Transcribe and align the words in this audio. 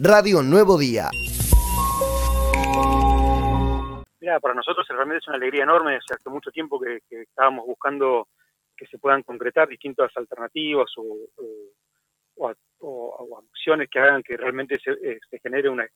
Radio 0.00 0.42
Nuevo 0.42 0.78
Día. 0.78 1.08
Mira, 4.20 4.38
para 4.38 4.54
nosotros 4.54 4.86
realmente 4.88 5.18
es 5.18 5.28
una 5.28 5.36
alegría 5.36 5.64
enorme, 5.64 5.96
hace 5.96 6.30
mucho 6.30 6.52
tiempo 6.52 6.78
que, 6.78 7.00
estábamos 7.10 7.66
buscando 7.66 8.28
que 8.76 8.86
se 8.86 8.98
puedan 8.98 9.24
concretar 9.24 9.66
distintas 9.66 10.16
alternativas 10.16 10.88
o, 10.98 11.16
opciones 12.36 13.88
que 13.90 13.98
hagan 13.98 14.22
que 14.22 14.36
realmente 14.36 14.78
se, 14.78 14.92
eh, 14.92 15.18
genere 15.42 15.68
una, 15.68 15.88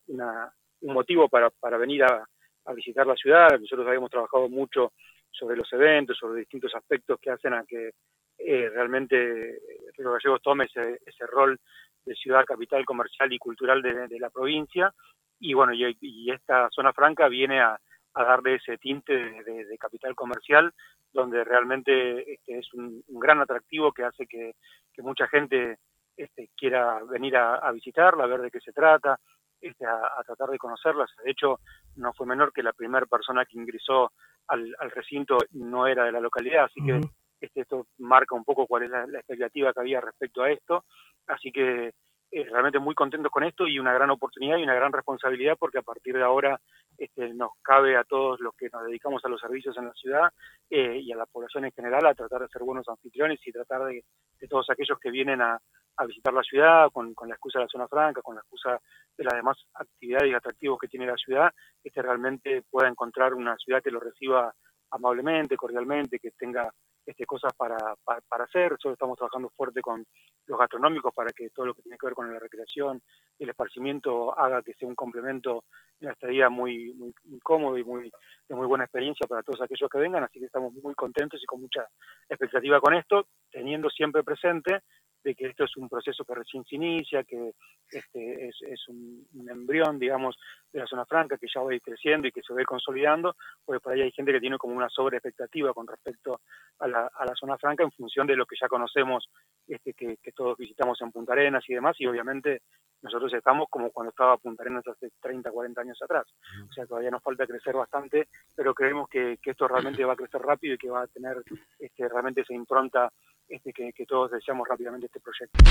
un 0.81 0.93
motivo 0.93 1.29
para, 1.29 1.49
venir 1.77 2.03
a, 2.03 2.27
visitar 2.75 3.07
la 3.07 3.15
ciudad. 3.15 3.57
Nosotros 3.57 3.87
habíamos 3.87 4.11
trabajado 4.11 4.49
mucho 4.49 4.91
sobre 5.31 5.55
los 5.55 5.71
eventos, 5.71 6.17
sobre 6.17 6.41
distintos 6.41 6.75
aspectos 6.75 7.19
que 7.21 7.29
hacen 7.29 7.53
a 7.53 7.63
que 7.65 7.91
eh, 8.37 8.69
realmente 8.69 9.59
Río 9.97 10.11
Gallegos 10.11 10.41
tome 10.41 10.65
ese, 10.65 10.99
ese 11.05 11.25
rol 11.25 11.57
de 12.05 12.15
ciudad 12.15 12.45
capital 12.45 12.85
comercial 12.85 13.31
y 13.31 13.39
cultural 13.39 13.81
de, 13.81 14.19
la 14.19 14.29
provincia 14.29 14.93
y 15.39 15.53
bueno 15.53 15.73
y, 15.73 16.31
esta 16.31 16.69
zona 16.69 16.93
franca 16.93 17.27
viene 17.27 17.61
a, 17.61 17.79
darle 18.13 18.55
ese 18.55 18.77
tinte 18.77 19.13
de, 19.13 19.77
capital 19.79 20.13
comercial 20.15 20.71
donde 21.11 21.43
realmente 21.43 22.33
este, 22.33 22.59
es 22.59 22.73
un, 22.73 23.03
gran 23.07 23.39
atractivo 23.39 23.91
que 23.91 24.03
hace 24.03 24.27
que, 24.27 24.53
mucha 24.97 25.27
gente 25.27 25.77
este, 26.15 26.49
quiera 26.55 26.99
venir 27.09 27.35
a, 27.37 27.71
visitarla, 27.71 28.23
a 28.23 28.27
ver 28.27 28.41
de 28.41 28.51
qué 28.51 28.59
se 28.59 28.71
trata, 28.71 29.19
este, 29.59 29.85
a, 29.85 30.21
tratar 30.25 30.49
de 30.49 30.57
conocerlas. 30.57 31.09
De 31.23 31.31
hecho, 31.31 31.59
no 31.95 32.13
fue 32.13 32.27
menor 32.27 32.51
que 32.51 32.61
la 32.61 32.73
primera 32.73 33.05
persona 33.05 33.45
que 33.45 33.57
ingresó 33.57 34.11
al, 34.47 34.75
recinto 34.91 35.37
no 35.51 35.87
era 35.87 36.05
de 36.05 36.11
la 36.11 36.19
localidad, 36.19 36.65
así 36.65 36.83
que 36.85 36.99
este, 37.39 37.61
esto 37.61 37.87
marca 37.97 38.35
un 38.35 38.43
poco 38.43 38.67
cuál 38.67 38.83
es 38.83 38.89
la, 38.89 39.03
expectativa 39.03 39.73
que 39.73 39.79
había 39.79 40.01
respecto 40.01 40.43
a 40.43 40.51
esto. 40.51 40.85
Así 41.27 41.51
que 41.51 41.93
eh, 42.35 42.45
realmente 42.49 42.79
muy 42.79 42.95
contentos 42.95 43.31
con 43.31 43.43
esto 43.43 43.67
y 43.67 43.77
una 43.77 43.93
gran 43.93 44.09
oportunidad 44.09 44.57
y 44.57 44.63
una 44.63 44.73
gran 44.73 44.91
responsabilidad 44.91 45.55
porque 45.59 45.77
a 45.77 45.83
partir 45.83 46.15
de 46.15 46.23
ahora 46.23 46.59
este, 46.97 47.31
nos 47.31 47.51
cabe 47.61 47.95
a 47.95 48.03
todos 48.03 48.39
los 48.39 48.55
que 48.55 48.69
nos 48.73 48.85
dedicamos 48.85 49.23
a 49.23 49.29
los 49.29 49.39
servicios 49.39 49.77
en 49.77 49.85
la 49.85 49.93
ciudad 49.93 50.31
eh, 50.67 50.97
y 50.99 51.11
a 51.11 51.15
la 51.15 51.27
población 51.27 51.65
en 51.65 51.71
general 51.73 52.07
a 52.07 52.15
tratar 52.15 52.41
de 52.41 52.47
ser 52.47 52.63
buenos 52.63 52.89
anfitriones 52.89 53.39
y 53.45 53.51
tratar 53.51 53.85
de, 53.85 54.03
todos 54.49 54.67
aquellos 54.71 54.97
que 54.99 55.11
vienen 55.11 55.41
a, 55.41 55.59
visitar 56.07 56.33
la 56.33 56.41
ciudad 56.41 56.89
con, 56.91 57.13
la 57.27 57.35
excusa 57.35 57.59
de 57.59 57.65
la 57.65 57.69
zona 57.69 57.87
franca, 57.87 58.23
con 58.23 58.33
la 58.33 58.41
excusa 58.41 58.79
de 59.15 59.23
las 59.23 59.35
demás 59.35 59.57
actividades 59.75 60.31
y 60.31 60.33
atractivos 60.33 60.79
que 60.79 60.87
tiene 60.87 61.05
la 61.05 61.15
ciudad, 61.17 61.51
este 61.83 62.01
realmente 62.01 62.63
pueda 62.67 62.89
encontrar 62.89 63.35
una 63.35 63.55
ciudad 63.57 63.83
que 63.83 63.91
lo 63.91 63.99
reciba 63.99 64.51
amablemente, 64.89 65.55
cordialmente, 65.55 66.17
que 66.17 66.31
tenga 66.31 66.73
este, 67.05 67.25
cosas 67.25 67.53
para, 67.55 67.77
para, 68.05 68.43
hacer. 68.43 68.71
Nosotros 68.71 68.93
estamos 68.93 69.17
trabajando 69.17 69.49
fuerte 69.49 69.81
con 69.81 70.05
los 70.47 70.59
gastronómicos 70.59 71.13
para 71.13 71.31
que 71.31 71.49
todo 71.49 71.67
lo 71.67 71.73
que 71.73 71.81
tiene 71.81 71.97
que 71.97 72.05
ver 72.07 72.15
con 72.15 72.31
la 72.31 72.39
recreación 72.39 73.01
y 73.37 73.43
el 73.43 73.49
esparcimiento 73.49 74.37
haga 74.37 74.61
que 74.61 74.73
sea 74.73 74.87
un 74.87 74.95
complemento 74.95 75.65
en 75.99 76.07
la 76.07 76.13
estadía 76.13 76.49
muy, 76.49 76.93
muy, 76.93 77.13
cómodo 77.41 77.77
y 77.77 77.83
muy, 77.83 78.11
de 78.47 78.55
muy 78.55 78.67
buena 78.67 78.85
experiencia 78.85 79.27
para 79.27 79.43
todos 79.43 79.61
aquellos 79.61 79.89
que 79.89 79.97
vengan. 79.99 80.23
Así 80.23 80.39
que 80.39 80.45
estamos 80.45 80.73
muy 80.73 80.93
contentos 80.95 81.41
y 81.41 81.45
con 81.45 81.61
mucha 81.61 81.87
expectativa 82.29 82.79
con 82.79 82.93
esto, 82.93 83.27
teniendo 83.51 83.89
siempre 83.89 84.23
presente 84.23 84.81
de 85.23 85.35
que 85.35 85.47
esto 85.47 85.63
es 85.63 85.77
un 85.77 85.87
proceso 85.87 86.25
que 86.25 86.35
recién 86.35 86.63
se 86.65 86.75
inicia, 86.75 87.23
que 87.23 87.53
este, 87.89 88.49
es, 88.49 88.87
un, 88.89 89.25
embrión, 89.49 89.97
digamos, 89.97 90.37
de 90.73 90.79
la 90.79 90.87
zona 90.87 91.05
franca 91.05 91.37
que 91.37 91.47
ya 91.53 91.61
va 91.61 91.71
a 91.71 91.75
ir 91.75 91.81
creciendo 91.81 92.27
y 92.27 92.31
que 92.31 92.41
se 92.41 92.51
va 92.51 92.59
a 92.59 92.61
ir 92.63 92.67
consolidando, 92.67 93.35
porque 93.63 93.79
por 93.79 93.93
ahí 93.93 94.01
hay 94.01 94.11
gente 94.11 94.31
que 94.31 94.39
tiene 94.39 94.57
como 94.57 94.75
una 94.75 94.89
sobre 94.89 95.17
expectativa 95.17 95.73
con 95.73 95.87
respecto 95.87 96.41
a 96.79 96.87
la, 96.87 97.11
a 97.13 97.25
la 97.25 97.35
zona 97.35 97.57
franca 97.57 97.83
en 97.83 97.91
función 97.91 98.25
de 98.25 98.35
lo 98.35 98.45
que 98.45 98.55
ya 98.59 98.67
conocemos, 98.67 99.29
este, 99.67 99.93
que, 99.93 100.17
todos 100.35 100.57
visitamos 100.57 100.99
en 101.01 101.11
Punta 101.11 101.33
Arenas 101.33 101.63
y 101.67 101.75
demás, 101.75 101.95
y 101.99 102.07
obviamente 102.07 102.63
nosotros 103.03 103.31
estamos 103.33 103.67
como 103.69 103.91
cuando 103.91 104.09
estaba 104.09 104.37
Punta 104.37 104.63
Arenas 104.63 104.87
hace 104.87 105.11
30, 105.21 105.51
40 105.51 105.81
años 105.81 106.01
atrás. 106.01 106.25
O 106.67 106.73
sea, 106.73 106.87
todavía 106.87 107.11
nos 107.11 107.21
falta 107.21 107.45
crecer 107.45 107.75
bastante, 107.75 108.27
pero 108.55 108.73
creemos 108.73 109.07
que, 109.09 109.37
que 109.41 109.51
esto 109.51 109.67
realmente 109.67 110.03
va 110.03 110.13
a 110.13 110.15
crecer 110.15 110.41
rápido 110.41 110.73
y 110.73 110.77
que 110.79 110.89
va 110.89 111.03
a 111.03 111.07
tener 111.07 111.37
este, 111.77 112.09
realmente 112.09 112.41
esa 112.41 112.53
impronta 112.53 113.11
este, 113.47 113.73
que, 113.73 114.05
todos 114.05 114.31
deseamos 114.31 114.67
rápidamente 114.67 115.07
este 115.07 115.19
proyecto. 115.19 115.63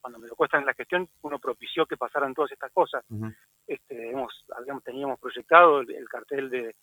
Cuando 0.00 0.18
me 0.18 0.28
lo 0.28 0.34
cuesta 0.34 0.58
en 0.58 0.66
la 0.66 0.74
gestión, 0.74 1.08
uno 1.22 1.38
propició 1.38 1.86
que 1.86 1.96
pasaran 1.96 2.34
todas 2.34 2.52
estas 2.52 2.72
cosas. 2.72 3.04
este, 3.66 4.10
hemos, 4.10 4.32
habíamos, 4.56 4.82
teníamos 4.82 5.18
proyectado 5.18 5.80
el, 5.80 6.08
cartel 6.08 6.50
de, 6.50 6.74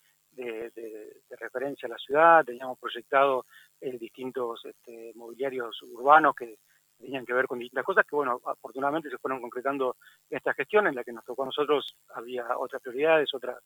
referencia 1.40 1.88
a 1.88 1.92
la 1.92 1.98
ciudad, 1.98 2.46
teníamos 2.46 2.78
proyectado 2.78 3.46
eh, 3.80 3.98
distintos 3.98 4.66
este, 4.66 5.14
mobiliarios 5.16 5.82
urbanos 5.84 6.36
que 6.36 6.58
tenían 6.98 7.26
que 7.26 7.34
ver 7.34 7.48
con 7.48 7.60
distintas 7.60 7.86
cosas 7.86 8.06
que, 8.06 8.16
bueno, 8.16 8.42
afortunadamente 8.46 9.10
se 9.10 9.18
fueron 9.18 9.42
concretando 9.42 9.98
esta 10.30 10.54
gestión, 10.54 10.88
en 10.88 10.96
la 10.96 11.04
que 11.04 11.14
nos 11.14 11.26
tocó 11.26 11.44
a 11.44 11.48
nosotros, 11.48 11.96
había 12.14 12.58
otras 12.58 12.82
prioridades, 12.82 13.34
otras 13.34 13.58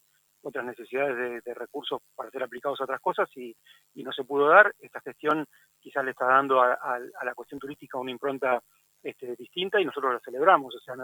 otras 0.42 0.66
necesidades 0.66 1.44
de, 1.44 1.54
recursos 1.54 2.02
para 2.16 2.30
ser 2.32 2.44
aplicados 2.44 2.80
a 2.80 2.86
otras 2.86 3.02
cosas 3.02 3.30
y, 3.36 3.56
no 3.96 4.12
se 4.14 4.24
pudo 4.24 4.48
dar. 4.48 4.74
Esta 4.80 5.02
gestión 5.02 5.46
quizás 5.80 6.04
le 6.06 6.12
está 6.12 6.26
dando 6.26 6.62
a, 6.62 7.00
la 7.24 7.34
cuestión 7.36 7.60
turística 7.60 7.98
una 7.98 8.12
impronta 8.12 8.62
este, 9.04 9.36
distinta 9.36 9.80
y 9.80 9.86
nosotros 9.86 10.14
la 10.14 10.20
celebramos. 10.20 10.74
O 10.76 10.80
sea, 10.80 10.96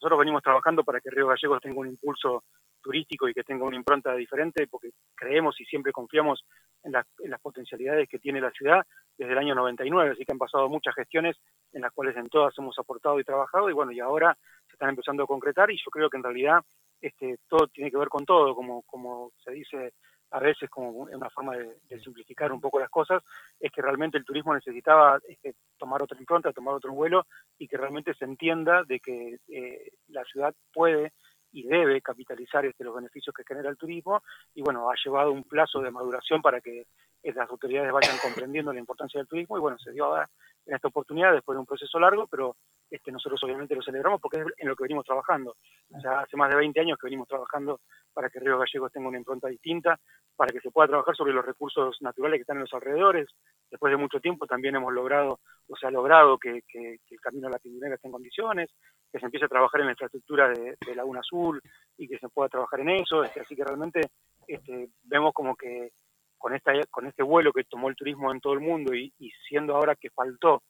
nosotros 0.00 0.18
venimos 0.18 0.42
trabajando 0.42 0.84
para 0.84 1.00
que 1.00 1.10
Río 1.10 1.28
Gallegos 1.28 1.60
tenga 1.60 1.80
un 1.80 1.88
impulso 1.88 2.44
turístico 2.82 3.28
y 3.28 3.32
que 3.32 3.42
tenga 3.42 3.64
una 3.64 3.76
impronta 3.76 4.14
diferente 4.14 4.66
porque 4.66 4.90
creemos 5.14 5.58
y 5.60 5.64
siempre 5.64 5.92
confiamos 5.92 6.44
en, 6.82 6.92
las 6.92 7.40
potencialidades 7.40 8.08
que 8.08 8.18
tiene 8.18 8.40
la 8.40 8.50
ciudad 8.50 8.82
desde 9.16 9.32
el 9.32 9.38
año 9.38 9.54
99, 9.54 10.10
así 10.10 10.24
que 10.24 10.32
han 10.32 10.38
pasado 10.38 10.68
muchas 10.68 10.94
gestiones 10.94 11.36
en 11.72 11.82
las 11.82 11.92
cuales 11.92 12.16
en 12.16 12.28
todas 12.28 12.52
hemos 12.58 12.78
aportado 12.78 13.18
y 13.18 13.24
trabajado 13.24 13.70
y 13.70 13.72
bueno, 13.72 13.92
y 13.92 14.00
ahora 14.00 14.36
se 14.66 14.74
están 14.74 14.90
empezando 14.90 15.22
a 15.22 15.26
concretar 15.26 15.70
y 15.70 15.78
yo 15.78 15.90
creo 15.90 16.10
que 16.10 16.18
en 16.18 16.24
realidad 16.24 16.60
este, 17.00 17.36
todo 17.48 17.66
tiene 17.68 17.90
que 17.90 17.96
ver 17.96 18.08
con 18.08 18.24
todo, 18.26 18.54
como, 18.54 18.82
como 18.82 19.32
se 19.42 19.52
dice 19.52 19.92
a 20.34 20.40
veces 20.40 20.68
como 20.68 20.90
una 20.90 21.30
forma 21.30 21.56
de, 21.56 22.00
simplificar 22.00 22.50
un 22.52 22.60
poco 22.60 22.80
las 22.80 22.90
cosas, 22.90 23.22
es 23.60 23.70
que 23.70 23.80
realmente 23.80 24.18
el 24.18 24.24
turismo 24.24 24.52
necesitaba 24.52 25.20
este, 25.28 25.54
tomar 25.78 26.02
otra 26.02 26.18
impronta, 26.18 26.52
tomar 26.52 26.74
otro 26.74 26.92
vuelo 26.92 27.24
y 27.56 27.68
que 27.68 27.76
realmente 27.76 28.12
se 28.14 28.24
entienda 28.24 28.82
de 28.82 28.98
que 28.98 29.38
eh, 29.46 29.92
la 30.08 30.24
ciudad 30.24 30.52
puede 30.72 31.12
y 31.52 31.62
debe 31.68 32.02
capitalizar 32.02 32.66
este, 32.66 32.82
los 32.82 32.96
beneficios 32.96 33.32
que 33.32 33.44
genera 33.46 33.70
el 33.70 33.76
turismo 33.76 34.24
y 34.54 34.62
bueno, 34.62 34.90
ha 34.90 34.94
llevado 35.04 35.30
un 35.30 35.44
plazo 35.44 35.80
de 35.80 35.92
maduración 35.92 36.42
para 36.42 36.60
que 36.60 36.80
eh, 37.22 37.32
las 37.32 37.48
autoridades 37.48 37.92
vayan 37.92 38.18
comprendiendo 38.20 38.72
la 38.72 38.80
importancia 38.80 39.20
del 39.20 39.28
turismo 39.28 39.56
y 39.56 39.60
bueno, 39.60 39.78
se 39.78 39.92
dio 39.92 40.16
a 40.16 40.28
en 40.66 40.74
esta 40.74 40.88
oportunidad 40.88 41.32
después 41.32 41.54
de 41.54 41.60
un 41.60 41.66
proceso 41.66 42.00
largo, 42.00 42.26
pero 42.26 42.56
este, 42.94 43.10
nosotros 43.10 43.42
obviamente 43.42 43.74
lo 43.74 43.82
celebramos 43.82 44.20
porque 44.20 44.38
es 44.38 44.46
en 44.56 44.68
lo 44.68 44.76
que 44.76 44.84
venimos 44.84 45.04
trabajando. 45.04 45.56
Sea, 46.00 46.20
hace 46.20 46.36
más 46.36 46.48
de 46.48 46.56
20 46.56 46.80
años 46.80 46.96
que 46.96 47.08
venimos 47.08 47.26
trabajando 47.26 47.80
para 48.12 48.30
que 48.30 48.38
Río 48.38 48.56
Gallegos 48.56 48.92
tenga 48.92 49.08
una 49.08 49.18
impronta 49.18 49.48
distinta, 49.48 49.98
para 50.36 50.52
que 50.52 50.60
se 50.60 50.70
pueda 50.70 50.86
trabajar 50.86 51.16
sobre 51.16 51.32
los 51.32 51.44
recursos 51.44 51.96
naturales 52.02 52.38
que 52.38 52.42
están 52.42 52.58
en 52.58 52.62
los 52.62 52.72
alrededores. 52.72 53.28
Después 53.68 53.90
de 53.90 53.96
mucho 53.96 54.20
tiempo 54.20 54.46
también 54.46 54.76
hemos 54.76 54.92
logrado, 54.92 55.40
o 55.68 55.76
se 55.76 55.88
ha 55.88 55.90
logrado 55.90 56.38
que, 56.38 56.62
el 56.72 57.20
camino 57.20 57.48
a 57.48 57.50
la 57.50 57.58
Pimpinera 57.58 57.96
esté 57.96 58.06
en 58.06 58.12
condiciones, 58.12 58.70
que 59.10 59.18
se 59.18 59.24
empiece 59.24 59.46
a 59.46 59.48
trabajar 59.48 59.80
en 59.80 59.88
la 59.88 59.92
infraestructura 59.92 60.50
de, 60.50 60.94
Laguna 60.94 61.18
Azul 61.18 61.60
y 61.98 62.06
que 62.06 62.18
se 62.20 62.28
pueda 62.28 62.48
trabajar 62.48 62.78
en 62.78 62.90
eso. 62.90 63.24
Este, 63.24 63.40
así 63.40 63.56
que 63.56 63.64
realmente 63.64 64.02
este, 64.46 64.90
vemos 65.02 65.32
como 65.34 65.56
que 65.56 65.90
con, 66.38 66.54
esta, 66.54 66.72
con 66.92 67.08
este 67.08 67.24
vuelo 67.24 67.52
que 67.52 67.64
tomó 67.64 67.88
el 67.88 67.96
turismo 67.96 68.30
en 68.30 68.38
todo 68.38 68.52
el 68.52 68.60
mundo 68.60 68.94
y, 68.94 69.12
y 69.18 69.32
siendo 69.48 69.74
ahora 69.74 69.96
que 69.96 70.10
faltó 70.10 70.62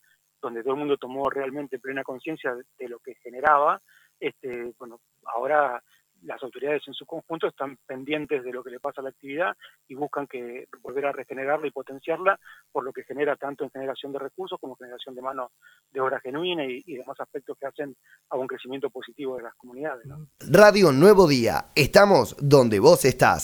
donde 0.44 0.62
todo 0.62 0.74
el 0.74 0.80
mundo 0.80 0.98
tomó 0.98 1.30
realmente 1.30 1.78
plena 1.78 2.04
conciencia 2.04 2.54
de 2.54 2.88
lo 2.88 2.98
que 2.98 3.14
generaba, 3.16 3.80
este, 4.20 4.72
bueno, 4.78 5.00
ahora 5.24 5.82
las 6.22 6.42
autoridades 6.42 6.82
en 6.86 6.94
su 6.94 7.04
conjunto 7.04 7.46
están 7.48 7.76
pendientes 7.86 8.42
de 8.42 8.52
lo 8.52 8.62
que 8.62 8.70
le 8.70 8.80
pasa 8.80 9.00
a 9.00 9.04
la 9.04 9.10
actividad 9.10 9.54
y 9.88 9.94
buscan 9.94 10.26
que 10.26 10.66
volver 10.80 11.06
a 11.06 11.12
regenerarla 11.12 11.66
y 11.66 11.70
potenciarla 11.70 12.38
por 12.72 12.84
lo 12.84 12.92
que 12.92 13.04
genera 13.04 13.36
tanto 13.36 13.64
en 13.64 13.70
generación 13.70 14.12
de 14.12 14.18
recursos 14.18 14.58
como 14.60 14.76
generación 14.76 15.14
de 15.14 15.22
mano 15.22 15.50
de 15.90 16.00
obra 16.00 16.20
genuina 16.20 16.64
y, 16.64 16.94
demás 16.94 17.18
aspectos 17.20 17.58
que 17.58 17.66
hacen 17.66 17.96
a 18.30 18.36
un 18.36 18.46
crecimiento 18.46 18.88
positivo 18.88 19.36
de 19.36 19.42
las 19.42 19.54
comunidades. 19.54 20.06
Radio 20.50 20.92
Nuevo 20.92 21.26
Día, 21.26 21.66
estamos 21.74 22.36
donde 22.40 22.78
vos 22.78 23.04
estás. 23.04 23.42